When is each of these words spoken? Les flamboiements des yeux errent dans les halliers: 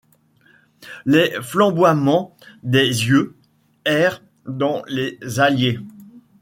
Les 1.05 1.31
flamboiements 1.43 2.35
des 2.63 2.85
yeux 2.87 3.35
errent 3.85 4.23
dans 4.47 4.81
les 4.87 5.19
halliers: 5.39 5.77